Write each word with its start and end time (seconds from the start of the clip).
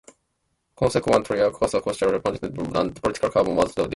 Consequently, 0.75 1.41
a 1.41 1.51
counter 1.51 1.79
cultural 1.79 2.13
movement 2.13 2.41
developed 2.41 2.75
and 2.75 2.97
a 2.97 3.01
political 3.01 3.29
cabaret 3.29 3.53
was 3.53 3.71
formed 3.71 3.77
in 3.77 3.83
Passau. 3.85 3.89